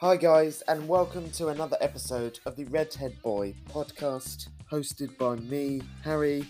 [0.00, 5.82] Hi, guys, and welcome to another episode of the Redhead Boy podcast, hosted by me,
[6.04, 6.44] Harry.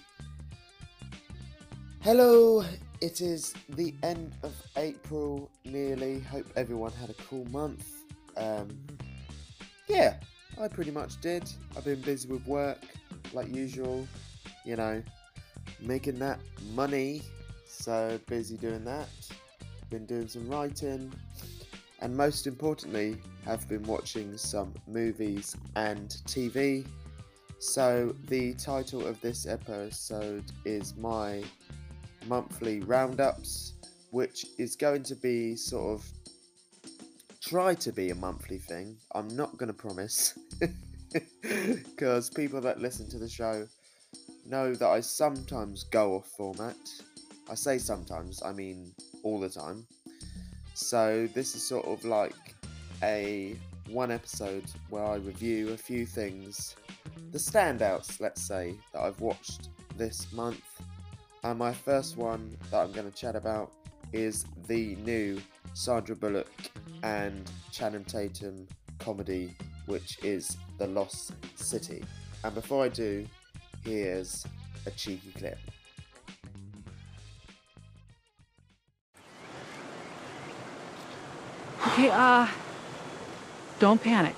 [2.00, 2.62] Hello,
[3.00, 6.20] it is the end of April nearly.
[6.20, 7.88] Hope everyone had a cool month.
[8.36, 8.68] Um,
[9.88, 10.16] yeah,
[10.60, 11.50] I pretty much did.
[11.74, 12.84] I've been busy with work,
[13.32, 14.06] like usual,
[14.66, 15.02] you know,
[15.80, 16.38] making that
[16.74, 17.22] money.
[17.66, 19.08] So busy doing that.
[19.88, 21.10] Been doing some writing,
[22.00, 26.86] and most importantly, have been watching some movies and TV.
[27.58, 31.42] So, the title of this episode is my
[32.26, 33.72] monthly roundups,
[34.10, 36.06] which is going to be sort of
[37.40, 38.96] try to be a monthly thing.
[39.14, 40.38] I'm not going to promise
[41.42, 43.66] because people that listen to the show
[44.46, 46.76] know that I sometimes go off format.
[47.50, 49.86] I say sometimes, I mean all the time.
[50.80, 52.54] So this is sort of like
[53.02, 53.56] a
[53.88, 56.76] one episode where I review a few things,
[57.32, 60.62] the standouts, let's say, that I've watched this month.
[61.42, 63.72] And my first one that I'm going to chat about
[64.12, 65.40] is the new
[65.74, 66.70] Sandra Bullock
[67.02, 68.68] and Channing Tatum
[69.00, 72.04] comedy, which is The Lost City.
[72.44, 73.26] And before I do,
[73.84, 74.46] here's
[74.86, 75.58] a cheeky clip.
[81.98, 82.46] Okay, uh,
[83.80, 84.36] don't panic.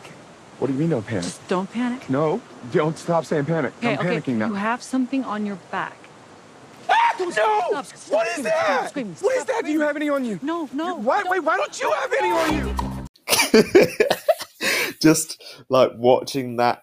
[0.58, 1.24] What do you mean don't panic?
[1.24, 2.08] Just don't panic.
[2.08, 2.40] No,
[2.72, 3.74] don't stop saying panic.
[3.78, 4.18] Okay, I'm okay.
[4.20, 4.46] panicking now.
[4.46, 5.94] You have something on your back.
[6.88, 7.82] Ah, Don't no!
[7.82, 8.64] stop, stop what is screaming, that?
[8.64, 9.66] stop screaming, what is stop that?
[9.66, 10.40] Do you have any on you?
[10.42, 10.94] No, no.
[10.96, 13.86] Why, don't- wait, why don't you have any on you?
[15.02, 16.82] Just like watching that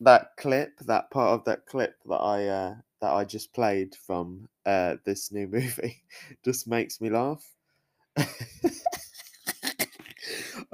[0.00, 4.48] that clip, that part of that clip that I uh, that I just played from
[4.64, 6.02] uh, this new movie,
[6.44, 7.44] just makes me laugh.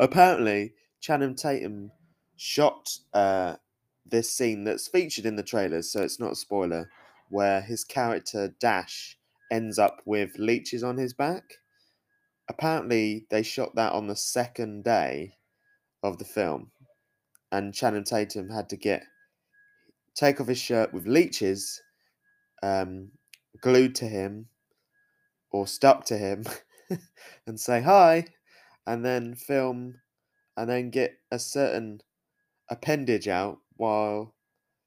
[0.01, 1.93] Apparently, Channing Tatum
[2.35, 3.57] shot uh,
[4.07, 6.91] this scene that's featured in the trailers, so it's not a spoiler,
[7.29, 9.19] where his character Dash
[9.53, 11.57] ends up with leeches on his back.
[12.49, 15.35] Apparently, they shot that on the second day
[16.03, 16.71] of the film,
[17.53, 19.03] and Channing Tatum had to get
[20.15, 21.83] take off his shirt with leeches
[22.63, 23.11] um,
[23.61, 24.47] glued to him
[25.53, 26.45] or stuck to him,
[27.47, 28.25] and say hi,
[28.91, 29.95] and then film,
[30.57, 32.01] and then get a certain
[32.71, 34.35] appendage out while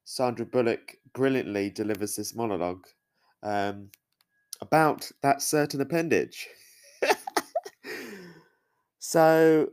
[0.03, 2.85] Sandra Bullock brilliantly delivers this monologue
[3.43, 3.89] um,
[4.59, 6.49] about that certain appendage.
[8.99, 9.69] so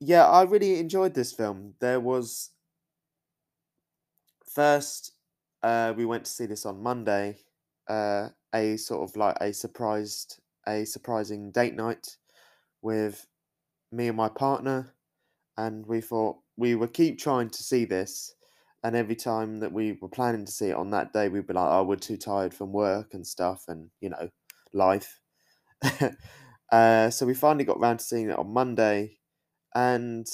[0.00, 1.74] yeah, I really enjoyed this film.
[1.78, 2.52] There was
[4.50, 5.12] first
[5.62, 7.36] uh, we went to see this on Monday,
[7.86, 12.16] uh, a sort of like a surprised a surprising date night
[12.80, 13.26] with
[13.92, 14.94] me and my partner,
[15.56, 18.34] and we thought we would keep trying to see this.
[18.84, 21.54] And every time that we were planning to see it on that day, we'd be
[21.54, 24.30] like, "Oh, we're too tired from work and stuff, and you know,
[24.72, 25.20] life."
[26.72, 29.18] uh, so we finally got round to seeing it on Monday,
[29.74, 30.26] and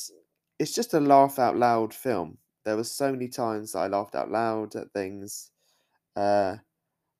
[0.58, 2.38] it's just a laugh out loud film.
[2.64, 5.50] There was so many times that I laughed out loud at things.
[6.16, 6.56] Uh,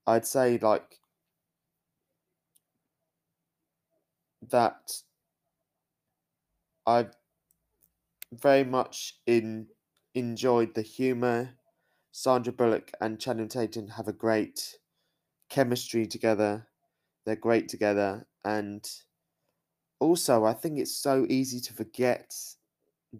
[0.06, 0.98] I'd say like
[4.50, 5.02] that.
[6.86, 7.06] I
[8.32, 9.68] very much in
[10.14, 11.56] enjoyed the humor.
[12.12, 14.78] Sandra Bullock and Channing Tatum have a great
[15.48, 16.68] chemistry together.
[17.24, 18.88] They're great together, and
[19.98, 22.34] also I think it's so easy to forget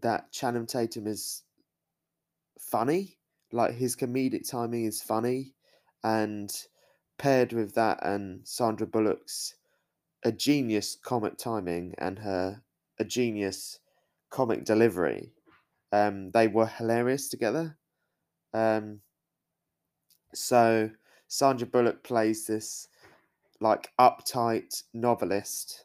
[0.01, 1.43] that Channing Tatum is
[2.59, 3.19] funny.
[3.51, 5.55] Like his comedic timing is funny,
[6.03, 6.53] and
[7.19, 9.55] paired with that and Sandra Bullock's
[10.23, 12.64] a genius comic timing and her
[12.99, 13.81] a genius
[14.31, 15.33] comic delivery.
[15.93, 17.77] Um, they were hilarious together.
[18.53, 19.01] Um,
[20.33, 20.91] so
[21.29, 22.89] Sandra Bullock plays this
[23.61, 25.85] like uptight novelist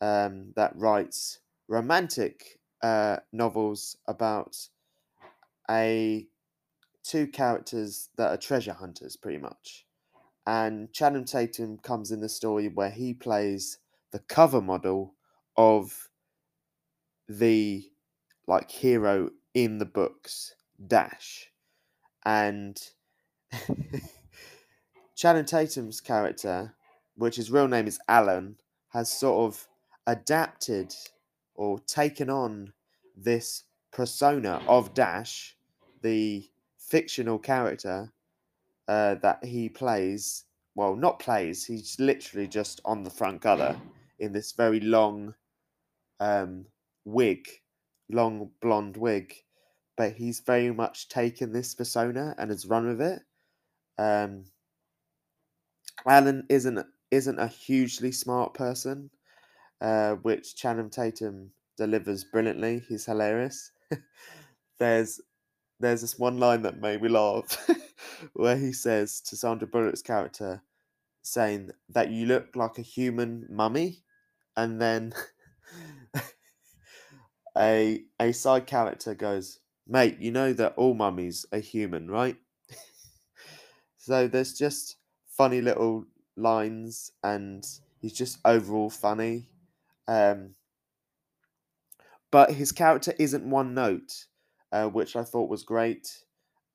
[0.00, 4.56] um, that writes romantic uh, novels about
[5.70, 6.26] a
[7.02, 9.86] two characters that are treasure hunters, pretty much.
[10.46, 13.78] And Channing Tatum comes in the story where he plays
[14.12, 15.14] the cover model
[15.56, 16.10] of
[17.28, 17.90] the
[18.46, 20.54] like hero in the books,
[20.86, 21.50] Dash.
[22.24, 22.80] And
[25.16, 26.74] Channing Tatum's character,
[27.16, 28.56] which his real name is Alan,
[28.90, 29.66] has sort of
[30.06, 30.94] adapted
[31.54, 32.72] or taken on
[33.16, 35.56] this persona of Dash,
[36.02, 38.12] the fictional character
[38.88, 40.44] uh, that he plays.
[40.74, 43.76] Well, not plays, he's literally just on the front cover
[44.18, 45.34] in this very long
[46.20, 46.66] um,
[47.06, 47.48] wig
[48.10, 49.34] long blonde wig,
[49.96, 53.22] but he's very much taken this persona and has run with it.
[53.98, 54.44] Um,
[56.06, 59.10] Alan isn't isn't a hugely smart person,
[59.80, 62.82] uh, which Channing Tatum delivers brilliantly.
[62.88, 63.72] He's hilarious.
[64.78, 65.20] there's
[65.80, 67.68] there's this one line that made me laugh,
[68.34, 70.62] where he says to Sandra Bullock's character,
[71.22, 74.02] saying that you look like a human mummy,
[74.56, 75.12] and then
[77.56, 82.36] a a side character goes, "Mate, you know that all mummies are human, right?"
[83.96, 86.06] so there's just funny little
[86.36, 87.64] lines, and
[88.00, 89.48] he's just overall funny.
[90.08, 90.54] Um,
[92.30, 94.26] but his character isn't one note,
[94.72, 96.24] uh, which I thought was great.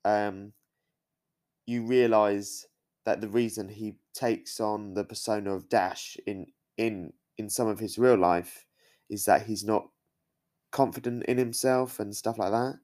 [0.04, 0.52] Um,
[1.66, 2.66] you realize
[3.04, 6.46] that the reason he takes on the persona of Dash in
[6.76, 8.64] in in some of his real life
[9.08, 9.88] is that he's not
[10.72, 12.74] confident in himself and stuff like that.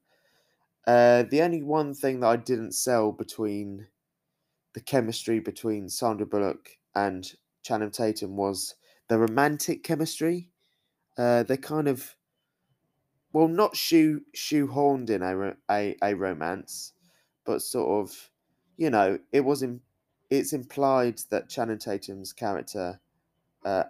[0.87, 3.89] Uh, the only one thing that I didn't sell between
[4.75, 7.31] the chemistry between Sandra Bullock and
[7.63, 8.77] Channing Tatum was
[9.09, 10.51] the romantic chemistry.
[11.17, 12.17] Uh, they kind of,
[13.33, 16.93] well, not shoe shoehorned in a, a a romance,
[17.45, 18.31] but sort of,
[18.77, 19.81] you know, it was in,
[20.31, 23.01] it's implied that Channing Tatum's character,
[23.65, 23.85] uh,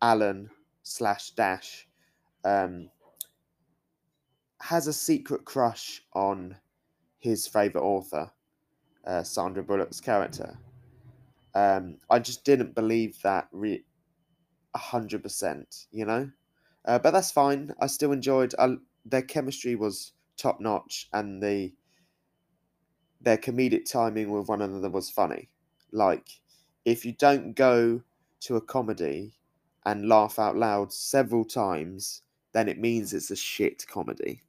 [0.00, 0.50] Alan
[0.82, 1.86] slash Dash,
[2.44, 2.90] um,
[4.62, 6.54] has a secret crush on
[7.18, 8.30] his favorite author,
[9.04, 10.56] uh, Sandra Bullock's character.
[11.52, 13.48] Um, I just didn't believe that
[14.74, 16.30] hundred percent, you know.
[16.84, 17.74] Uh, but that's fine.
[17.80, 18.54] I still enjoyed.
[18.56, 21.72] Uh, their chemistry was top notch, and the
[23.20, 25.48] their comedic timing with one another was funny.
[25.90, 26.28] Like,
[26.84, 28.00] if you don't go
[28.42, 29.32] to a comedy
[29.84, 32.22] and laugh out loud several times,
[32.52, 34.42] then it means it's a shit comedy.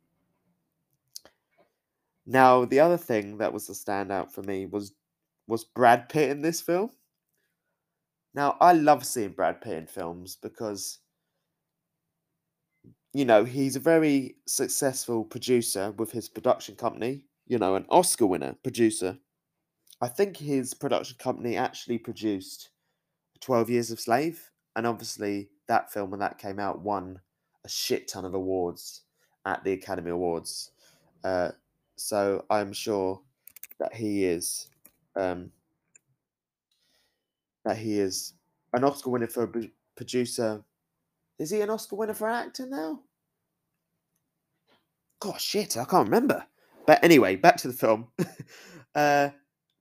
[2.25, 4.93] Now, the other thing that was a standout for me was
[5.47, 6.91] was Brad Pitt in this film.
[8.33, 10.99] Now, I love seeing Brad Pitt in films because
[13.13, 18.25] you know, he's a very successful producer with his production company, you know, an Oscar
[18.25, 19.17] winner producer.
[20.01, 22.71] I think his production company actually produced
[23.41, 27.19] 12 Years of Slave, and obviously that film when that came out won
[27.63, 29.03] a shit ton of awards
[29.45, 30.71] at the Academy Awards.
[31.23, 31.51] Uh,
[31.95, 33.22] so I'm sure
[33.80, 34.69] that he is
[35.16, 35.51] um,
[37.66, 38.34] that he is
[38.74, 40.63] an Oscar winner for a producer.
[41.40, 43.00] Is he an Oscar winner for acting now?
[45.19, 46.45] God, shit, I can't remember.
[46.86, 48.10] But anyway, back to the film.
[48.95, 49.30] uh,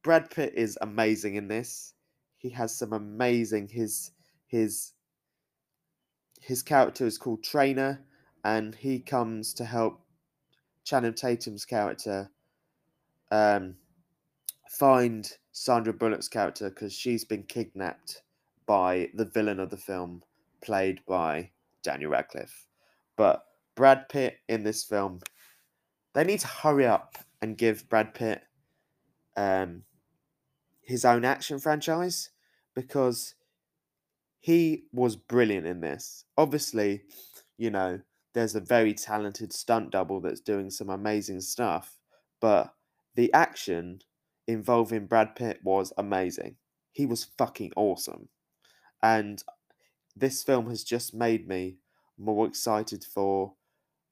[0.05, 1.94] Brad Pitt is amazing in this.
[2.38, 4.12] He has some amazing his
[4.47, 4.93] his
[6.41, 8.05] his character is called Trainer,
[8.44, 10.00] and he comes to help
[10.84, 12.31] Channing Tatum's character
[13.31, 13.76] um,
[14.69, 18.23] find Sandra Bullock's character because she's been kidnapped
[18.67, 20.23] by the villain of the film,
[20.62, 21.50] played by
[21.82, 22.67] Daniel Radcliffe.
[23.17, 23.44] But
[23.75, 25.20] Brad Pitt in this film,
[26.14, 28.43] they need to hurry up and give Brad Pitt
[29.37, 29.82] um,
[30.82, 32.31] his own action franchise
[32.75, 33.35] because
[34.40, 36.25] he was brilliant in this.
[36.37, 37.02] Obviously,
[37.56, 38.00] you know,
[38.34, 41.99] there's a very talented stunt double that's doing some amazing stuff,
[42.40, 42.75] but
[43.14, 44.00] the action
[44.47, 46.56] involving Brad Pitt was amazing.
[46.92, 48.28] He was fucking awesome.
[49.02, 49.42] And
[50.16, 51.76] this film has just made me
[52.18, 53.54] more excited for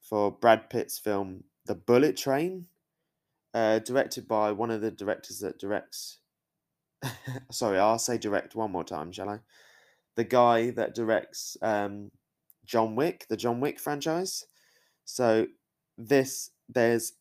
[0.00, 2.66] for Brad Pitt's film The Bullet Train,
[3.52, 6.18] uh, directed by one of the directors that directs
[7.50, 9.40] sorry, I'll say direct one more time, shall I?
[10.16, 12.10] The guy that directs um,
[12.70, 14.46] John Wick, the John Wick franchise.
[15.04, 15.48] So
[15.98, 17.14] this there's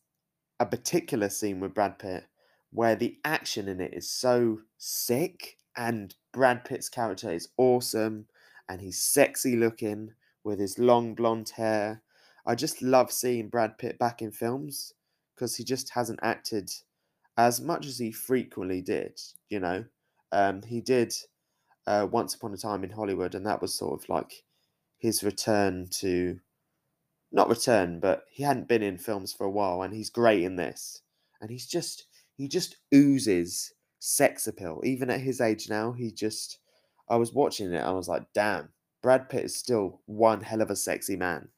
[0.60, 2.24] a particular scene with Brad Pitt
[2.70, 8.26] where the action in it is so sick and Brad Pitt's character is awesome
[8.68, 10.12] and he's sexy looking
[10.44, 12.02] with his long blonde hair.
[12.46, 14.94] I just love seeing Brad Pitt back in films
[15.34, 16.70] because he just hasn't acted
[17.36, 19.84] as much as he frequently did, you know.
[20.30, 21.12] Um, he did
[21.88, 24.44] uh, Once Upon a Time in Hollywood, and that was sort of like
[25.00, 26.38] his return to
[27.32, 30.56] not return, but he hadn't been in films for a while, and he's great in
[30.56, 31.02] this.
[31.40, 34.80] And he's just he just oozes sex appeal.
[34.84, 36.58] Even at his age now, he just
[37.08, 38.68] I was watching it, I was like, damn,
[39.02, 41.48] Brad Pitt is still one hell of a sexy man.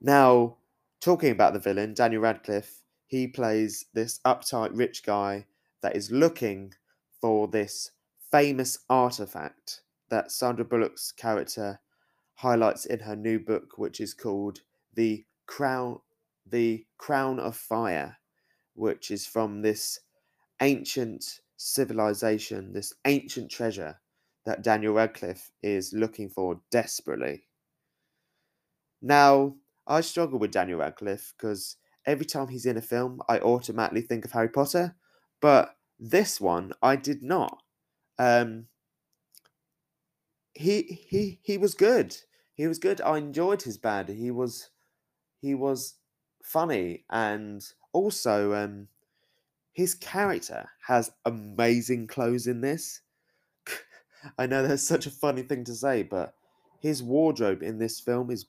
[0.00, 0.56] Now,
[1.00, 5.46] talking about the villain, Daniel Radcliffe, he plays this uptight rich guy
[5.80, 6.74] that is looking
[7.20, 7.92] for this
[8.30, 9.82] famous artifact
[10.12, 11.80] that Sandra Bullock's character
[12.34, 14.60] highlights in her new book, which is called
[14.92, 16.00] the crown
[16.46, 18.18] the crown of fire,
[18.74, 19.98] which is from this
[20.60, 24.00] ancient civilization, this ancient treasure
[24.44, 27.44] that Daniel Radcliffe is looking for desperately.
[29.00, 29.54] Now,
[29.86, 34.26] I struggle with Daniel Radcliffe because every time he's in a film, I automatically think
[34.26, 34.94] of Harry Potter,
[35.40, 37.62] but this one I did not.
[38.18, 38.66] Um,
[40.62, 42.16] he he he was good.
[42.54, 43.00] He was good.
[43.00, 44.08] I enjoyed his bad.
[44.08, 44.70] He was
[45.40, 45.96] he was
[46.42, 48.88] funny and also um
[49.72, 53.00] his character has amazing clothes in this.
[54.38, 56.34] I know that's such a funny thing to say, but
[56.80, 58.46] his wardrobe in this film is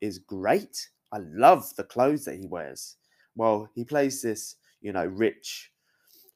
[0.00, 0.90] is great.
[1.12, 2.96] I love the clothes that he wears.
[3.34, 5.72] Well, he plays this, you know, rich,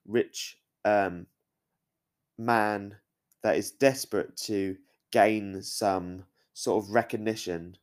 [0.07, 1.27] rich um,
[2.39, 2.97] man
[3.43, 4.77] that is desperate to
[5.13, 7.77] gain some sort of recognition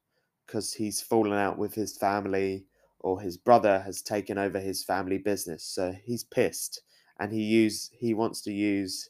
[0.45, 2.65] because he's fallen out with his family
[2.99, 5.63] or his brother has taken over his family business.
[5.63, 6.81] So he's pissed
[7.19, 9.09] and he use he wants to use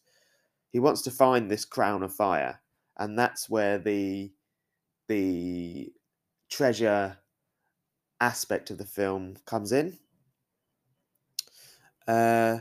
[0.72, 2.62] he wants to find this crown of fire
[2.98, 4.34] and that's where the
[5.08, 5.92] the
[6.50, 7.18] treasure
[8.22, 9.98] aspect of the film comes in.
[12.08, 12.60] Uh,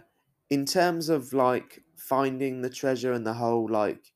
[0.50, 4.12] in terms of like finding the treasure and the whole like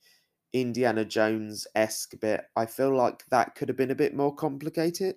[0.53, 5.17] Indiana Jones esque bit, I feel like that could have been a bit more complicated.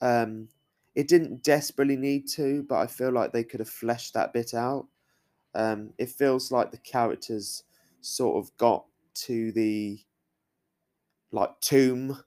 [0.00, 0.48] Um,
[0.94, 4.54] it didn't desperately need to, but I feel like they could have fleshed that bit
[4.54, 4.86] out.
[5.54, 7.64] Um, it feels like the characters
[8.00, 8.84] sort of got
[9.14, 9.98] to the
[11.32, 12.22] like tomb,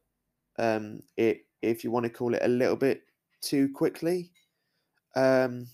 [0.59, 3.03] um, it if you want to call it a little bit
[3.41, 4.31] too quickly.
[5.15, 5.67] Um,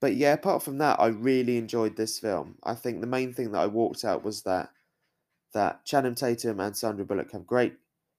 [0.00, 2.56] but yeah, apart from that, I really enjoyed this film.
[2.64, 4.70] I think the main thing that I walked out was that
[5.52, 7.74] that Channing Tatum and Sandra Bullock have great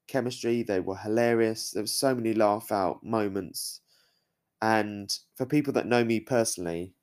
[0.08, 0.64] chemistry.
[0.64, 1.72] They were hilarious.
[1.72, 3.82] There were so many laugh out moments.
[4.62, 6.94] And for people that know me personally,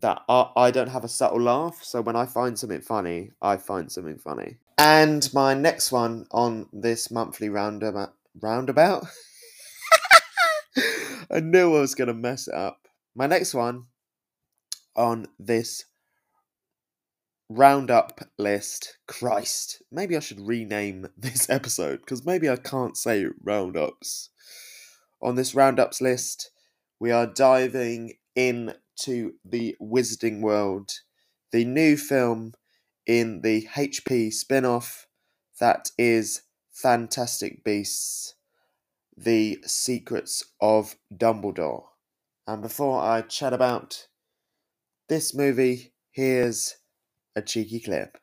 [0.00, 1.82] that I, I don't have a subtle laugh.
[1.82, 4.56] So when I find something funny, I find something funny.
[4.78, 9.04] And my next one on this monthly roundabout roundabout.
[11.30, 12.88] I knew I was gonna mess it up.
[13.14, 13.84] My next one
[14.96, 15.84] on this
[17.50, 18.96] roundup list.
[19.08, 24.30] Christ, maybe I should rename this episode because maybe I can't say roundups.
[25.20, 26.50] On this roundups list,
[26.98, 30.92] we are diving into the Wizarding World,
[31.50, 32.54] the new film
[33.04, 35.06] in the HP spin off
[35.58, 36.42] that is
[36.72, 38.34] Fantastic Beasts
[39.14, 41.84] The Secrets of Dumbledore.
[42.46, 44.06] And before I chat about
[45.08, 46.76] this movie, here's
[47.36, 48.18] a cheeky clip.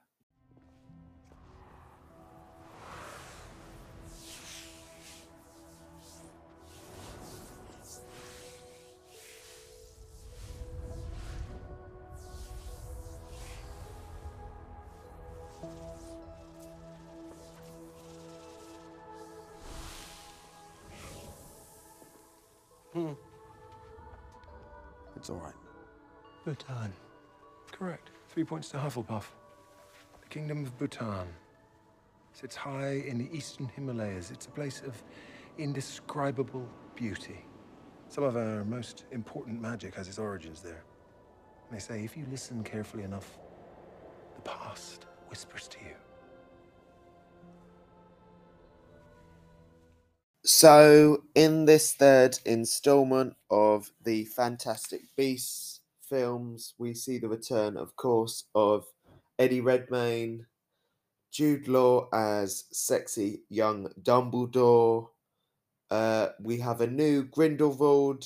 [22.93, 23.13] Hmm.
[25.15, 25.53] It's all right.
[26.45, 26.91] Bhutan.
[27.71, 28.09] Correct.
[28.37, 29.23] Three points to Hufflepuff.
[30.21, 31.25] The Kingdom of Bhutan
[32.33, 34.29] sits high in the eastern Himalayas.
[34.29, 35.01] It's a place of
[35.57, 37.43] indescribable beauty.
[38.09, 40.83] Some of our most important magic has its origins there.
[41.67, 43.39] And they say if you listen carefully enough,
[44.35, 45.95] the past whispers to you.
[50.45, 55.76] So, in this third installment of the Fantastic Beasts
[56.09, 58.85] films, we see the return, of course, of
[59.39, 60.45] Eddie Redmayne,
[61.31, 65.09] Jude Law as sexy young Dumbledore.
[65.89, 68.25] Uh, we have a new Grindelwald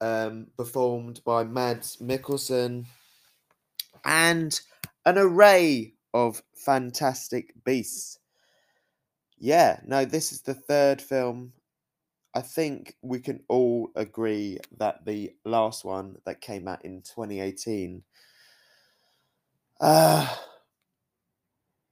[0.00, 2.86] um, performed by Mads Mikkelsen,
[4.04, 4.60] and
[5.04, 8.18] an array of fantastic beasts
[9.38, 11.52] yeah, no, this is the third film.
[12.36, 18.04] I think we can all agree that the last one that came out in 2018,
[19.80, 20.36] uh,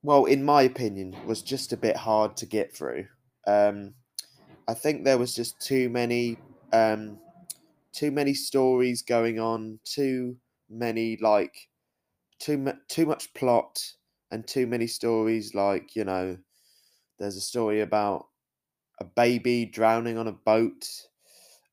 [0.02, 3.06] well, in my opinion, was just a bit hard to get through.
[3.46, 3.94] Um,
[4.68, 6.38] I think there was just too many,
[6.72, 7.20] um,
[7.92, 11.68] too many stories going on, too many like,
[12.38, 13.94] too mu- too much plot,
[14.30, 16.38] and too many stories like you know
[17.18, 18.28] there's a story about
[19.00, 20.88] a baby drowning on a boat.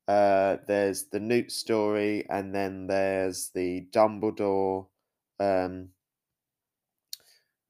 [0.08, 4.88] Uh, there's the Newt story, and then there's the Dumbledore
[5.40, 5.90] um,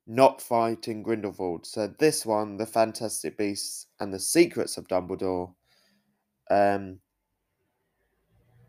[0.07, 1.65] not fighting Grindelwald.
[1.65, 5.53] So this one, the Fantastic Beasts and the Secrets of Dumbledore.
[6.49, 6.99] Um,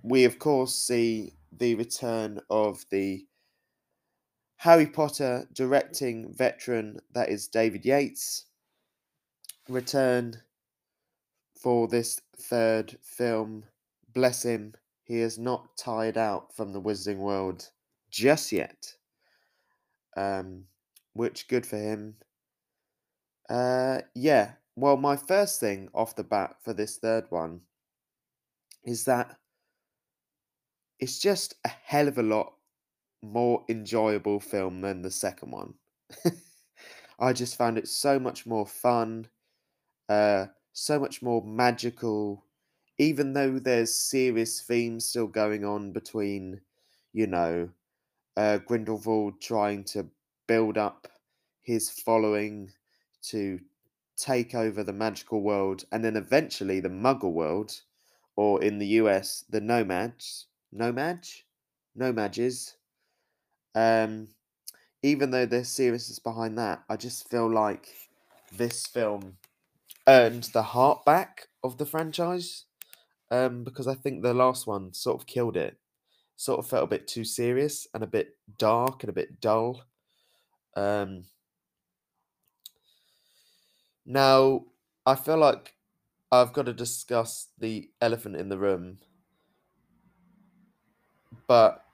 [0.03, 3.27] we of course see the return of the
[4.57, 8.47] Harry Potter directing veteran that is David Yates
[9.69, 10.35] return
[11.62, 13.64] for this third film.
[14.12, 17.69] Bless him, he is not tired out from the Wizarding World
[18.11, 18.95] just yet.
[20.16, 20.64] Um,
[21.14, 22.14] which good for him.
[23.49, 24.52] Uh, yeah.
[24.76, 27.61] Well, my first thing off the bat for this third one
[28.85, 29.37] is that
[30.99, 32.54] it's just a hell of a lot
[33.23, 35.75] more enjoyable film than the second one.
[37.19, 39.28] I just found it so much more fun,
[40.09, 42.45] uh, so much more magical,
[42.99, 46.61] even though there's serious themes still going on between,
[47.12, 47.71] you know,
[48.37, 50.07] uh, Grindelwald trying to
[50.47, 51.09] build up
[51.61, 52.73] his following
[53.23, 53.61] to
[54.17, 57.83] take over the magical world and then eventually the muggle world,
[58.37, 60.47] or in the US, the nomads.
[60.73, 61.43] Nomads?
[61.95, 62.76] Nomads.
[63.75, 64.29] Um,
[65.02, 67.88] even though there's seriousness behind that, I just feel like
[68.57, 69.37] this film
[70.09, 72.67] earned the heart back of the franchise
[73.31, 75.79] um, because I think the last one sort of killed it.
[76.37, 79.85] Sort of felt a bit too serious and a bit dark and a bit dull.
[80.77, 81.25] Um,
[84.07, 84.65] now,
[85.07, 85.75] I feel like
[86.31, 88.99] I've got to discuss the elephant in the room,
[91.47, 91.85] but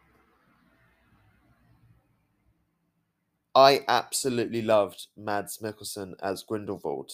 [3.54, 7.12] I absolutely loved Mads Mikkelsen as Grindelwald.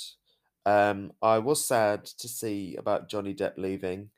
[0.66, 4.11] Um, I was sad to see about Johnny Depp leaving.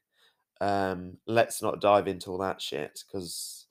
[0.60, 3.66] Um, let's not dive into all that shit because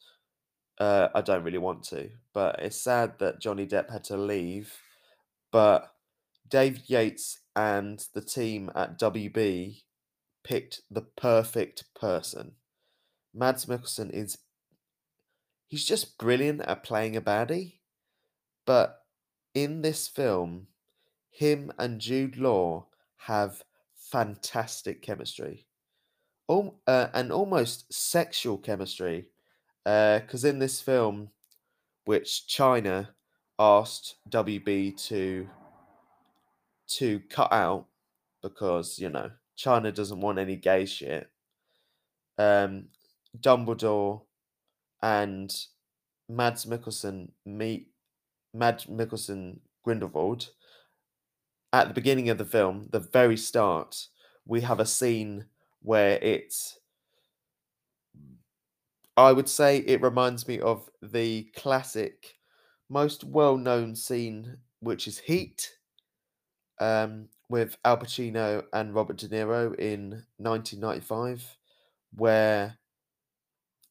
[0.79, 2.09] uh, I don't really want to.
[2.33, 4.73] But it's sad that Johnny Depp had to leave.
[5.51, 5.91] But
[6.47, 9.81] David Yates and the team at WB
[10.43, 12.53] picked the perfect person.
[13.33, 14.37] Mads Mikkelsen is
[15.67, 17.79] he's just brilliant at playing a baddie.
[18.65, 19.01] But
[19.53, 20.67] in this film,
[21.35, 22.85] him and Jude Law
[23.17, 23.61] have
[23.93, 25.65] fantastic chemistry.
[26.49, 29.29] Al- uh, and almost sexual chemistry.
[29.83, 31.29] Because uh, in this film,
[32.05, 33.09] which China
[33.59, 35.49] asked WB to
[36.87, 37.87] to cut out
[38.41, 41.29] because you know China doesn't want any gay shit.
[42.37, 42.85] Um,
[43.37, 44.21] Dumbledore
[45.01, 45.53] and
[46.29, 47.89] Mads Mikkelsen meet
[48.53, 50.49] Mads Mikkelsen Grindelwald
[51.75, 54.07] at the beginning of the film, the very start,
[54.45, 55.47] we have a scene
[55.81, 56.79] where it's
[59.17, 62.39] I would say it reminds me of the classic,
[62.87, 65.77] most well known scene, which is Heat,
[66.79, 71.57] um, with Al Pacino and Robert De Niro in 1995,
[72.13, 72.77] where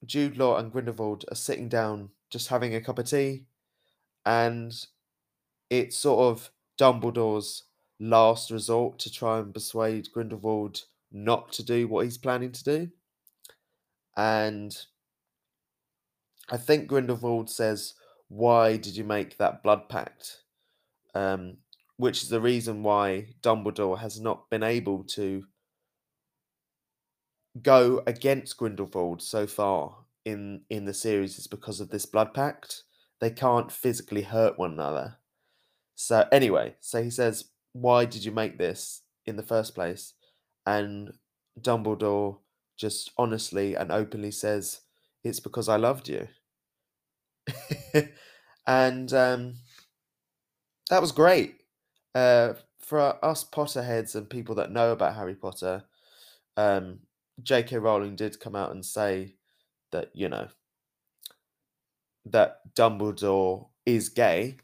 [0.06, 3.44] Jude Law and Grindelwald are sitting down just having a cup of tea,
[4.26, 4.72] and
[5.70, 7.64] it's sort of Dumbledore's
[8.00, 12.90] last resort to try and persuade Grindelwald not to do what he's planning to do.
[14.16, 14.76] And
[16.50, 17.94] I think Grindelwald says,
[18.28, 20.42] Why did you make that blood pact?
[21.14, 21.58] Um,
[21.96, 25.44] which is the reason why Dumbledore has not been able to
[27.62, 32.82] go against Grindelwald so far in in the series is because of this blood pact.
[33.20, 35.18] They can't physically hurt one another.
[35.94, 40.14] So anyway, so he says, "Why did you make this in the first place?"
[40.64, 41.12] And
[41.60, 42.38] Dumbledore
[42.78, 44.80] just honestly and openly says,
[45.22, 46.28] "It's because I loved you."
[48.66, 49.54] and um,
[50.90, 51.56] that was great
[52.14, 55.84] uh, for us Potterheads and people that know about Harry Potter.
[56.56, 57.00] Um,
[57.42, 57.78] J.K.
[57.78, 59.34] Rowling did come out and say
[59.90, 60.48] that you know
[62.24, 64.56] that Dumbledore is gay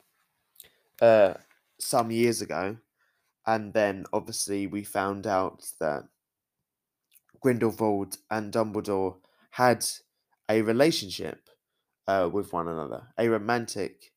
[1.02, 1.34] uh,
[1.78, 2.76] some years ago,
[3.50, 6.04] and then obviously we found out that
[7.40, 9.16] Grindelwald and Dumbledore
[9.50, 9.84] had
[10.48, 11.48] a relationship
[12.06, 14.12] uh, with one another, a romantic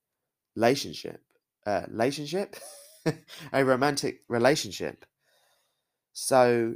[0.55, 1.21] relationship.
[1.65, 2.57] Uh, relationship,
[3.53, 5.03] a romantic relationship.
[6.11, 6.75] So,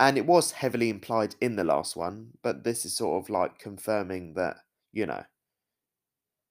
[0.00, 3.58] and it was heavily implied in the last one, but this is sort of like
[3.58, 4.56] confirming that
[4.92, 5.24] you know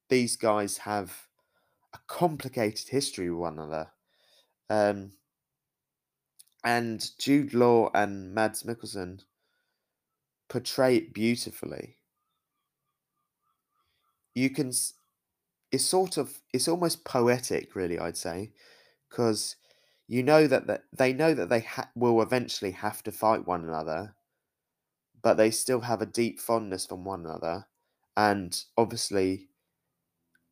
[0.10, 1.30] these guys have
[1.96, 3.90] a complicated history with one another.
[4.74, 5.12] Um,
[6.64, 9.20] and Jude Law and Mads Mikkelsen
[10.50, 11.98] portray it beautifully.
[14.34, 14.70] You can,
[15.72, 18.00] it's sort of it's almost poetic, really.
[18.00, 18.52] I'd say,
[19.10, 19.58] because
[20.08, 23.64] you know that, that they know that they ha- will eventually have to fight one
[23.64, 24.16] another,
[25.22, 27.68] but they still have a deep fondness for one another,
[28.18, 29.50] and obviously,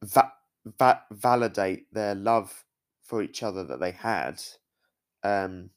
[0.04, 0.34] va-
[0.78, 2.66] va- validate their love
[3.12, 4.42] for each other that they had.
[5.22, 5.72] Um,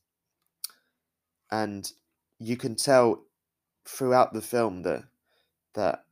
[1.51, 1.93] and
[2.39, 3.25] you can tell
[3.85, 5.03] throughout the film that
[5.75, 6.05] that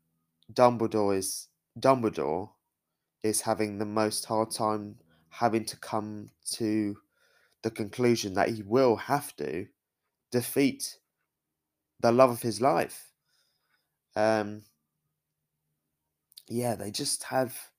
[0.53, 1.47] Dumbledore is
[1.79, 2.51] Dumbledore
[3.23, 4.97] is having the most hard time
[5.29, 6.97] having to come to
[7.63, 9.69] the conclusion that he will have to
[10.33, 10.99] defeat
[12.01, 13.13] the love of his life.
[14.17, 14.63] Um,
[16.49, 17.71] yeah, they just have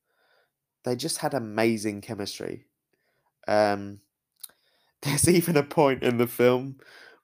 [0.86, 2.68] they just had amazing chemistry.
[3.48, 4.02] Um,
[5.02, 6.78] there's even a point in the film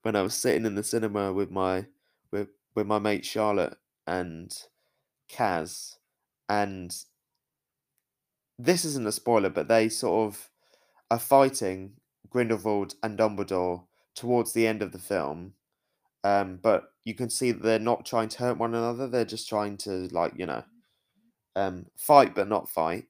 [0.04, 1.86] when I was sitting in the cinema with my
[2.32, 3.78] with with my mate Charlotte
[4.08, 4.56] and
[5.32, 5.98] Kaz,
[6.50, 6.96] and
[8.58, 10.50] this isn't a spoiler, but they sort of
[11.12, 11.94] are fighting
[12.30, 15.54] Grindelwald and Dumbledore towards the end of the film.
[16.24, 19.08] Um, but you can see that they're not trying to hurt one another.
[19.08, 20.64] They're just trying to like you know,
[21.56, 23.06] um, fight but not fight.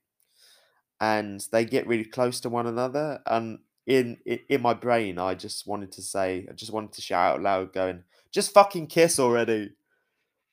[1.01, 3.21] And they get really close to one another.
[3.25, 7.01] And in, in in my brain, I just wanted to say, I just wanted to
[7.01, 9.71] shout out loud, going, "Just fucking kiss already!"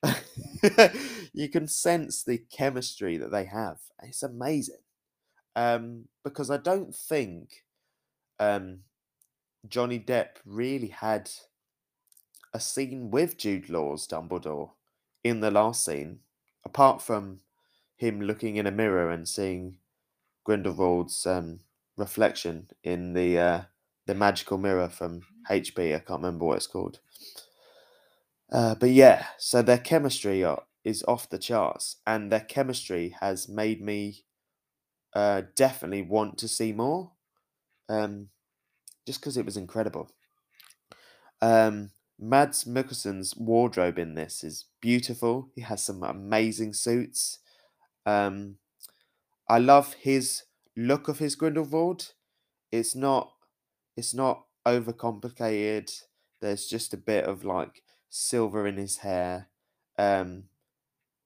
[1.33, 3.77] you can sense the chemistry that they have.
[4.03, 4.83] It's amazing.
[5.55, 7.63] Um, because I don't think
[8.39, 8.79] um,
[9.67, 11.29] Johnny Depp really had
[12.53, 14.71] a scene with Jude Law's Dumbledore
[15.23, 16.19] in the last scene,
[16.65, 17.39] apart from
[17.95, 19.77] him looking in a mirror and seeing
[20.47, 21.59] Grindelwald's um,
[21.97, 23.61] reflection in the uh,
[24.05, 25.93] the magical mirror from HP.
[25.93, 27.01] I can't remember what it's called.
[28.49, 33.49] Uh, but yeah, so their chemistry are, is off the charts, and their chemistry has
[33.49, 34.23] made me
[35.13, 37.11] uh, definitely want to see more.
[37.89, 38.29] Um,
[39.05, 40.09] just because it was incredible.
[41.41, 45.49] Um, Mads Mikkelsen's wardrobe in this is beautiful.
[45.55, 47.39] He has some amazing suits.
[48.05, 48.55] Um,
[49.49, 50.43] I love his
[50.75, 52.13] look of his Grindelwald.
[52.71, 53.33] It's not
[53.97, 55.91] it's not overcomplicated.
[56.41, 59.49] There's just a bit of like silver in his hair.
[59.97, 60.45] Um,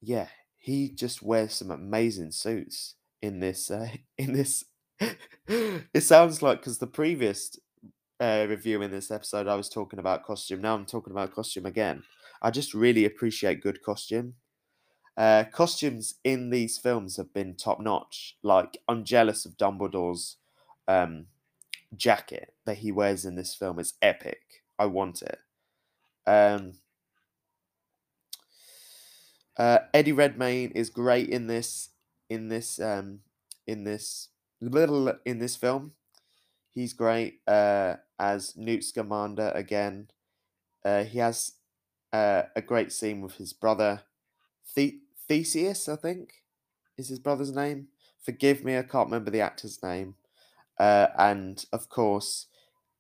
[0.02, 3.72] yeah, he just wears some amazing suits in this.
[3.72, 4.66] Uh, in this,
[5.48, 7.58] it sounds like because the previous
[8.20, 10.62] uh, review in this episode, I was talking about costume.
[10.62, 12.04] Now I'm talking about costume again.
[12.42, 14.36] I just really appreciate good costume.
[15.18, 18.38] Uh, costumes in these films have been top notch.
[18.44, 20.38] Like I'm jealous of Dumbledore's
[20.88, 21.28] um,
[21.96, 23.80] jacket that he wears in this film.
[23.80, 24.64] It's epic.
[24.80, 25.40] I want it.
[26.26, 26.74] Um,
[29.58, 31.90] uh, Eddie Redmayne is great in this
[32.30, 33.20] in this um,
[33.68, 34.30] in this
[34.62, 35.92] little in this film.
[36.74, 40.08] He's great uh, as Newt Scamander again.
[40.86, 41.54] Uh, he has
[42.14, 44.04] uh, a great scene with his brother
[44.76, 46.44] the- Theseus, I think,
[46.98, 47.88] is his brother's name.
[48.22, 50.16] Forgive me, I can't remember the actor's name.
[50.80, 52.48] Uh, and of course,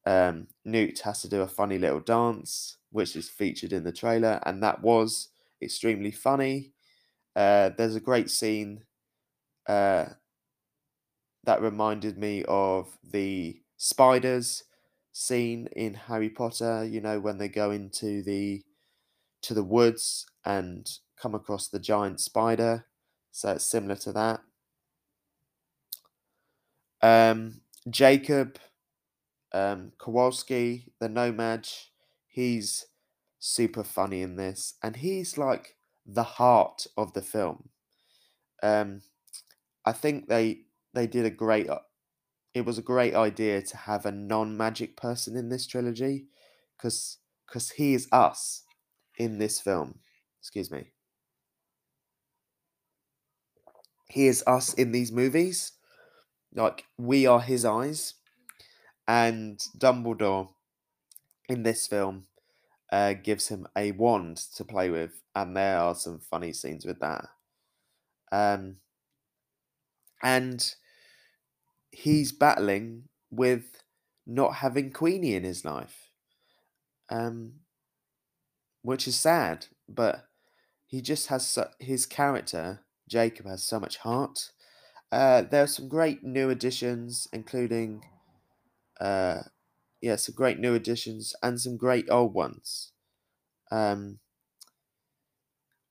[0.05, 4.41] um, Newt has to do a funny little dance, which is featured in the trailer,
[4.45, 5.29] and that was
[5.61, 6.73] extremely funny.
[7.35, 8.83] Uh, there's a great scene
[9.67, 10.05] uh,
[11.43, 14.63] that reminded me of the spiders
[15.11, 16.85] scene in Harry Potter.
[16.85, 18.63] You know when they go into the
[19.43, 20.89] to the woods and
[21.21, 22.85] come across the giant spider.
[23.31, 24.41] So it's similar to that.
[27.01, 28.59] Um, Jacob
[29.53, 31.67] um, Kowalski, the Nomad,
[32.27, 32.85] he's
[33.39, 35.75] super funny in this, and he's like
[36.05, 37.69] the heart of the film.
[38.63, 39.01] Um,
[39.85, 40.61] I think they
[40.93, 41.67] they did a great.
[42.53, 46.25] It was a great idea to have a non-magic person in this trilogy,
[46.77, 48.63] because because he is us
[49.17, 49.99] in this film.
[50.41, 50.87] Excuse me.
[54.09, 55.73] He is us in these movies.
[56.53, 58.15] Like we are his eyes,
[59.07, 60.49] and Dumbledore
[61.47, 62.25] in this film
[62.91, 66.99] uh, gives him a wand to play with, and there are some funny scenes with
[66.99, 67.27] that.
[68.33, 68.77] Um,
[70.21, 70.73] and
[71.91, 73.83] he's battling with
[74.25, 76.09] not having Queenie in his life,
[77.09, 77.53] um,
[78.81, 79.67] which is sad.
[79.87, 80.25] But
[80.91, 82.85] he just has his character.
[83.09, 84.51] Jacob has so much heart.
[85.11, 88.03] Uh, there are some great new additions, including,
[88.99, 89.43] uh,
[90.01, 92.93] yeah, some great new additions and some great old ones.
[93.71, 94.19] Um,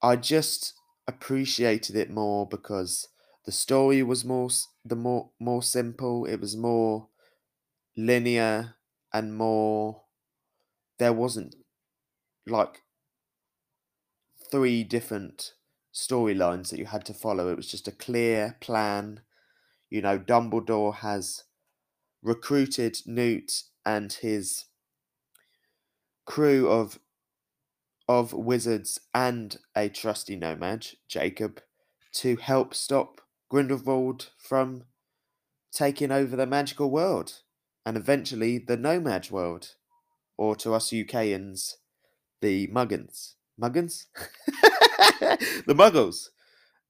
[0.02, 0.74] I just
[1.06, 3.08] appreciated it more because
[3.46, 4.50] the story was more
[4.84, 6.26] the more more simple.
[6.26, 7.08] It was more
[7.96, 8.76] linear
[9.12, 10.04] and more.
[10.98, 11.56] There wasn't
[12.46, 12.82] like
[14.50, 15.54] three different
[15.94, 17.48] storylines that you had to follow.
[17.50, 19.20] It was just a clear plan.
[19.88, 21.44] You know, Dumbledore has
[22.22, 24.66] recruited Newt and his
[26.26, 26.98] crew of
[28.08, 31.60] of wizards and a trusty nomad, Jacob,
[32.12, 34.82] to help stop Grindelwald from
[35.72, 37.42] taking over the magical world
[37.86, 39.74] and eventually the nomad world,
[40.36, 41.74] or to us UKians,
[42.40, 43.36] the Muggins.
[43.60, 44.06] Muggins?
[45.20, 46.30] the Muggles.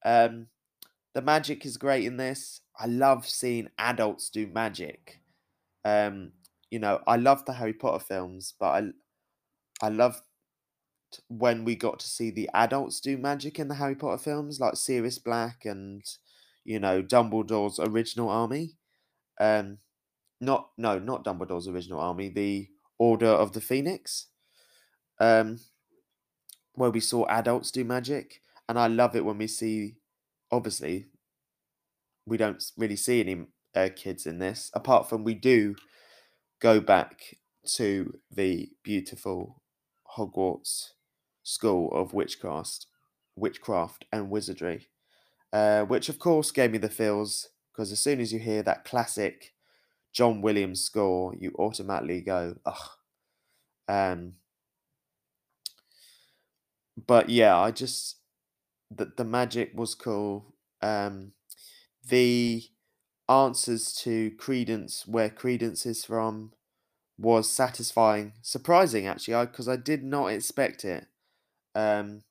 [0.05, 0.47] Um,
[1.15, 2.61] the magic is great in this.
[2.79, 5.21] I love seeing adults do magic.
[5.85, 6.33] Um,
[6.71, 8.67] you know, I love the Harry Potter films, but
[9.83, 10.23] I, I love
[11.29, 14.77] when we got to see the adults do magic in the Harry Potter films, like
[14.77, 16.03] Sirius Black and
[16.65, 18.77] you know Dumbledore's original army.
[19.41, 19.79] Um,
[20.41, 24.27] not no, not Dumbledore's original army, the Order of the Phoenix.
[25.19, 25.59] Um,
[26.81, 29.97] where we saw adults do magic, and I love it when we see.
[30.51, 31.09] Obviously,
[32.25, 35.77] we don't really see any uh, kids in this, apart from we do
[36.59, 37.37] go back
[37.75, 39.63] to the beautiful
[40.17, 40.93] Hogwarts
[41.43, 42.87] School of Witchcraft,
[43.37, 44.89] Witchcraft and Wizardry,
[45.53, 48.85] uh, which of course gave me the feels because as soon as you hear that
[48.87, 49.53] classic
[50.15, 52.89] John Williams score, you automatically go, ugh.
[53.87, 54.35] Um,
[57.07, 58.17] but yeah, I just
[58.91, 60.55] the the magic was cool.
[60.83, 61.33] Um,
[62.09, 62.65] the
[63.29, 66.53] answers to Credence, where Credence is from,
[67.17, 71.07] was satisfying, surprising actually, because I, did not expect it.
[71.75, 72.23] Um,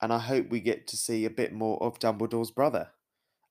[0.00, 2.90] and I hope we get to see a bit more of Dumbledore's brother,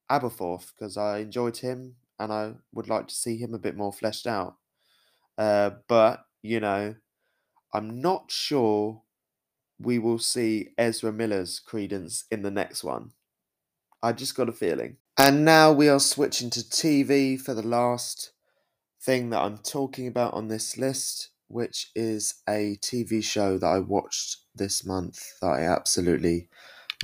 [0.10, 3.94] Aberforth, because I enjoyed him and I would like to see him a bit more
[3.94, 4.56] fleshed out.
[5.38, 6.96] Uh, but you know,
[7.74, 9.04] I'm not sure
[9.80, 13.12] we will see Ezra Miller's Credence in the next one.
[14.02, 14.98] I just got a feeling.
[15.18, 18.32] And now we are switching to TV for the last
[19.02, 23.80] thing that I'm talking about on this list, which is a TV show that I
[23.80, 26.50] watched this month that I absolutely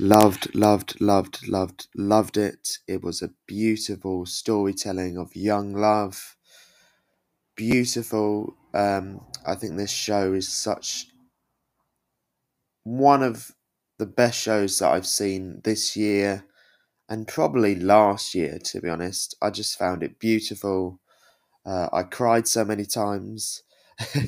[0.00, 2.78] loved, loved, loved, loved, loved it.
[2.86, 6.36] It was a beautiful storytelling of young love.
[7.56, 8.56] Beautiful.
[8.72, 11.06] Um, I think this show is such
[12.84, 13.52] one of
[13.98, 16.44] the best shows that I've seen this year
[17.08, 19.36] and probably last year, to be honest.
[19.42, 21.00] I just found it beautiful.
[21.66, 23.62] Uh, I cried so many times.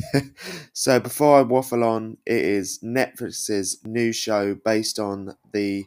[0.73, 5.87] so before I waffle on, it is Netflix's new show based on the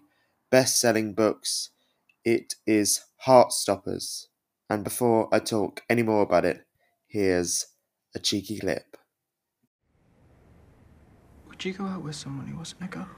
[0.52, 1.70] best-selling books.
[2.26, 4.28] It is Heartstoppers.
[4.70, 6.66] And before I talk any more about it,
[7.08, 7.68] here's
[8.16, 8.99] a cheeky clip.
[11.60, 13.10] Would you go out with someone who wasn't a girl?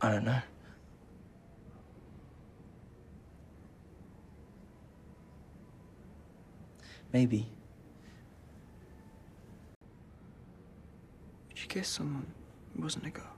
[0.00, 0.42] I don't know.
[7.12, 7.46] Maybe.
[11.48, 12.26] Would you kiss someone
[12.74, 13.36] who wasn't a girl?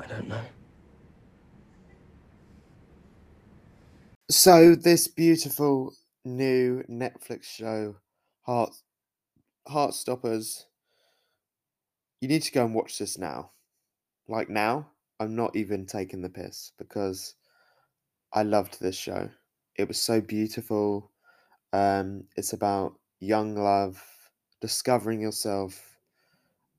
[0.00, 0.42] I don't know.
[4.28, 5.94] So this beautiful
[6.26, 7.96] new Netflix show,
[8.42, 8.74] Heart
[9.68, 10.64] Heartstoppers.
[12.20, 13.52] You need to go and watch this now.
[14.28, 14.88] Like now,
[15.20, 17.34] I'm not even taking the piss because
[18.32, 19.30] I loved this show.
[19.76, 21.12] It was so beautiful.
[21.72, 24.02] Um, it's about young love,
[24.60, 25.96] discovering yourself,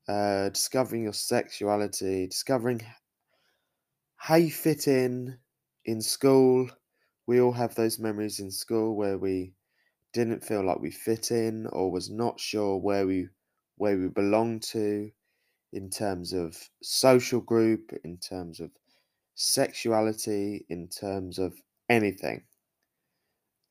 [0.08, 2.82] uh, discovering your sexuality, discovering
[4.16, 5.38] how you fit in
[5.84, 6.68] in school.
[7.28, 9.52] We all have those memories in school where we
[10.14, 13.28] didn't feel like we fit in or was not sure where we
[13.76, 15.10] where we belonged to
[15.70, 18.70] in terms of social group, in terms of
[19.34, 21.60] sexuality, in terms of
[21.90, 22.44] anything.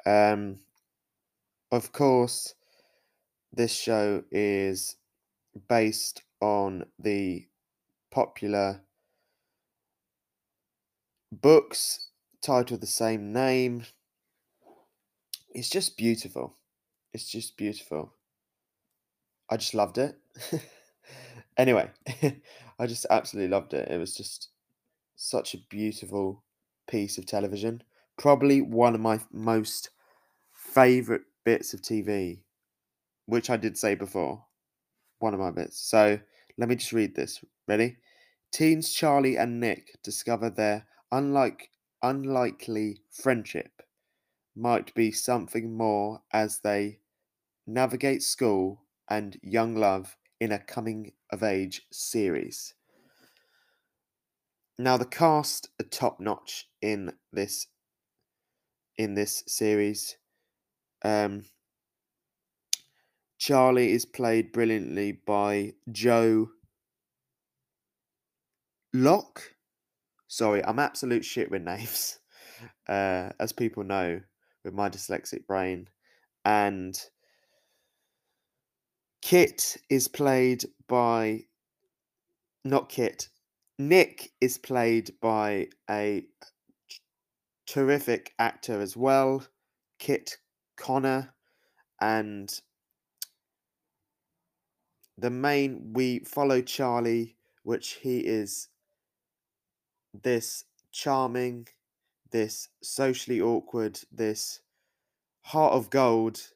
[0.06, 0.60] Um,
[1.72, 2.54] of course,
[3.52, 4.98] this show is
[5.67, 7.48] based on the
[8.12, 8.82] popular
[11.32, 12.07] books
[12.41, 13.86] titled the same name.
[15.50, 16.58] It's just beautiful.
[17.13, 18.13] It's just beautiful.
[19.50, 20.17] I just loved it.
[21.58, 21.89] anyway,
[22.80, 23.89] I just absolutely loved it.
[23.89, 24.50] It was just
[25.15, 26.43] such a beautiful
[26.88, 27.84] piece of television.
[28.17, 29.89] Probably one of my most
[30.54, 32.41] favorite bits of TV,
[33.26, 34.45] which I did say before.
[35.19, 35.80] One of my bits.
[35.80, 36.19] So
[36.58, 37.43] Let me just read this.
[37.67, 37.97] Ready?
[38.52, 41.69] Teens Charlie and Nick discover their unlike
[42.02, 43.82] unlikely friendship
[44.56, 47.00] might be something more as they
[47.66, 52.74] navigate school and young love in a coming of age series.
[54.80, 57.68] Now the cast are top notch in this
[58.98, 60.18] in this series.
[61.04, 61.46] Um,
[63.38, 66.50] Charlie is played brilliantly by Joe
[68.94, 69.57] Locke.
[70.28, 72.20] Sorry, I'm absolute shit with names,
[72.90, 74.20] uh, as people know
[74.63, 75.88] with my dyslexic brain.
[76.44, 77.00] And
[79.22, 81.46] Kit is played by,
[82.63, 83.30] not Kit,
[83.80, 86.26] Nick is played by a
[87.68, 89.46] terrific actor as well,
[90.00, 90.38] Kit
[90.78, 91.34] Connor,
[92.02, 92.60] and
[95.18, 98.70] the main we follow Charlie, which he is
[100.24, 101.68] this charming,
[102.32, 104.62] this socially awkward, this
[105.42, 106.54] heart of gold,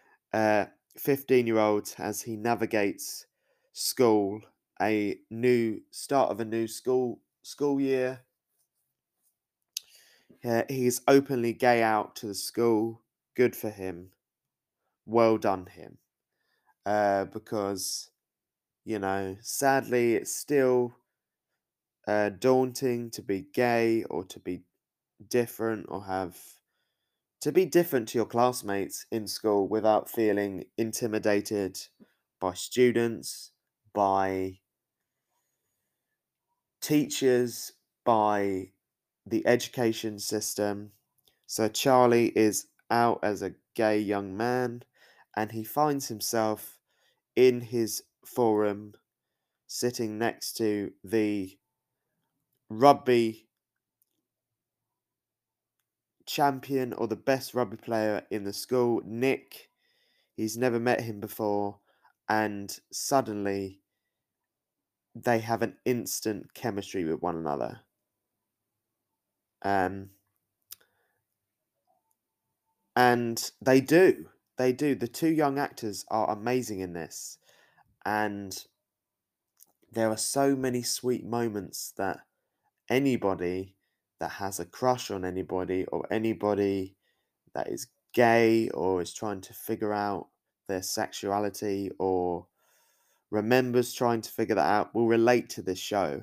[0.32, 3.26] uh, 15 year old as he navigates
[3.72, 4.42] school,
[4.80, 8.24] a new start of a new school school year.
[10.44, 13.02] Uh, he's openly gay out to the school.
[13.34, 14.12] Good for him.
[15.06, 15.98] Well done, him.
[16.86, 18.10] Uh, because,
[18.84, 20.96] you know, sadly, it's still
[22.06, 24.62] uh, daunting to be gay or to be
[25.28, 26.36] different or have
[27.40, 31.78] to be different to your classmates in school without feeling intimidated
[32.40, 33.50] by students,
[33.92, 34.58] by
[36.80, 37.72] teachers,
[38.04, 38.70] by
[39.26, 40.92] the education system.
[41.46, 44.82] So Charlie is out as a gay young man
[45.36, 46.78] and he finds himself
[47.36, 48.94] in his forum
[49.66, 51.58] sitting next to the
[52.78, 53.46] rugby
[56.26, 59.70] champion or the best rugby player in the school, Nick.
[60.36, 61.78] He's never met him before,
[62.28, 63.80] and suddenly
[65.14, 67.80] they have an instant chemistry with one another.
[69.62, 70.10] Um,
[72.96, 74.26] and they do.
[74.58, 74.94] They do.
[74.94, 77.38] The two young actors are amazing in this.
[78.04, 78.56] And
[79.90, 82.18] there are so many sweet moments that
[82.88, 83.76] anybody
[84.20, 86.96] that has a crush on anybody or anybody
[87.54, 90.28] that is gay or is trying to figure out
[90.68, 92.46] their sexuality or
[93.30, 96.22] remembers trying to figure that out will relate to this show.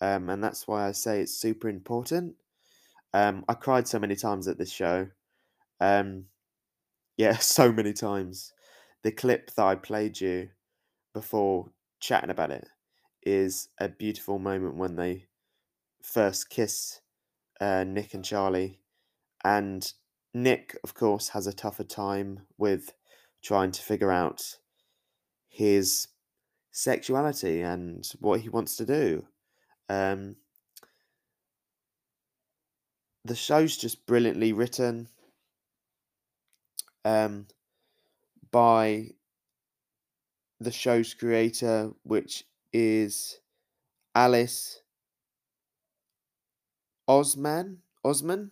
[0.00, 2.34] Um, and that's why I say it's super important.
[3.12, 5.08] Um, I cried so many times at this show.
[5.80, 6.26] Um,
[7.16, 8.52] yeah, so many times.
[9.02, 10.50] The clip that I played you
[11.14, 11.70] before
[12.00, 12.68] chatting about it
[13.22, 15.27] is a beautiful moment when they
[16.02, 17.00] first kiss
[17.60, 18.80] uh, Nick and Charlie.
[19.44, 19.90] And
[20.34, 22.92] Nick, of course, has a tougher time with
[23.42, 24.56] trying to figure out
[25.48, 26.08] his
[26.70, 29.26] sexuality and what he wants to do.
[29.88, 30.36] Um,
[33.24, 35.08] the show's just brilliantly written
[37.04, 37.46] um,
[38.50, 39.08] by
[40.60, 43.38] the show's creator, which is
[44.14, 44.80] Alice
[47.08, 47.78] Oseman.
[48.04, 48.50] Oseman.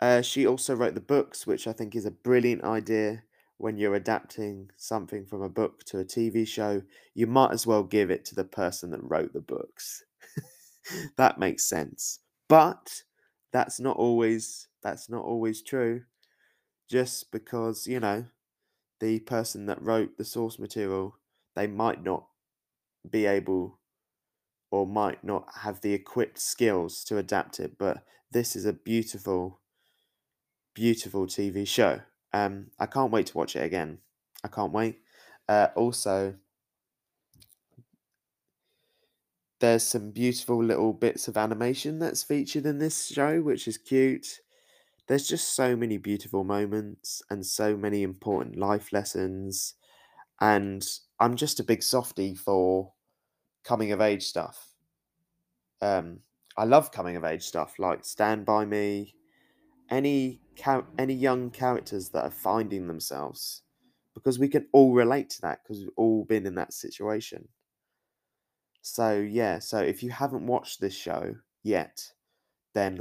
[0.00, 3.24] Uh, she also wrote the books, which I think is a brilliant idea
[3.58, 6.82] when you're adapting something from a book to a TV show.
[7.14, 10.04] You might as well give it to the person that wrote the books.
[11.16, 12.20] that makes sense.
[12.48, 13.02] But
[13.52, 16.02] that's not always that's not always true.
[16.88, 18.26] Just because, you know,
[19.00, 21.16] the person that wrote the source material,
[21.56, 22.26] they might not
[23.10, 23.79] be able
[24.70, 27.76] or might not have the equipped skills to adapt it.
[27.78, 29.60] But this is a beautiful,
[30.74, 32.00] beautiful TV show.
[32.32, 33.98] Um, I can't wait to watch it again.
[34.44, 35.00] I can't wait.
[35.48, 36.36] Uh, also,
[39.60, 44.40] there's some beautiful little bits of animation that's featured in this show, which is cute.
[45.06, 49.74] There's just so many beautiful moments and so many important life lessons.
[50.40, 50.86] And
[51.18, 52.92] I'm just a big softy for
[53.64, 54.69] coming of age stuff.
[55.82, 56.20] Um,
[56.56, 59.14] I love coming of age stuff like Stand by Me,
[59.90, 60.40] any
[60.98, 63.62] any young characters that are finding themselves,
[64.14, 67.48] because we can all relate to that because we've all been in that situation.
[68.82, 72.12] So yeah, so if you haven't watched this show yet,
[72.74, 73.00] then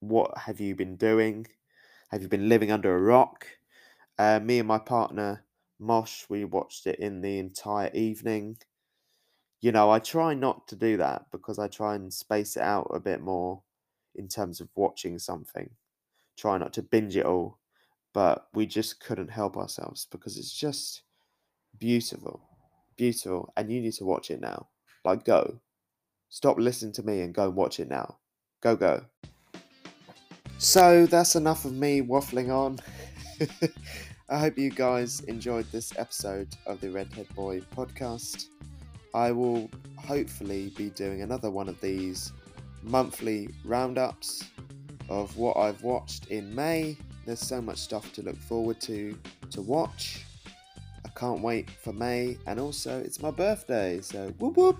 [0.00, 1.46] what have you been doing?
[2.10, 3.46] Have you been living under a rock?
[4.18, 5.44] Uh, me and my partner
[5.78, 8.58] Mosh, we watched it in the entire evening.
[9.60, 12.90] You know, I try not to do that because I try and space it out
[12.94, 13.62] a bit more
[14.14, 15.70] in terms of watching something.
[16.36, 17.58] Try not to binge it all,
[18.14, 21.02] but we just couldn't help ourselves because it's just
[21.78, 22.40] beautiful,
[22.96, 24.68] beautiful, and you need to watch it now.
[25.04, 25.60] Like, go.
[26.30, 28.16] Stop listening to me and go and watch it now.
[28.62, 29.04] Go, go.
[30.58, 32.78] So that's enough of me waffling on.
[34.28, 38.49] I hope you guys enjoyed this episode of the Redhead Boy podcast.
[39.14, 42.32] I will hopefully be doing another one of these
[42.82, 44.44] monthly roundups
[45.08, 46.96] of what I've watched in May.
[47.26, 49.16] There's so much stuff to look forward to
[49.50, 50.24] to watch.
[51.04, 54.78] I can't wait for May, and also it's my birthday, so whoop whoop.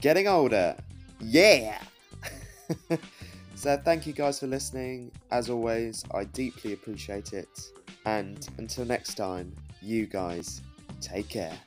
[0.00, 0.76] Getting older,
[1.20, 1.80] yeah.
[3.54, 5.10] so thank you guys for listening.
[5.30, 7.72] As always, I deeply appreciate it.
[8.06, 10.62] And until next time, you guys
[11.00, 11.58] take care.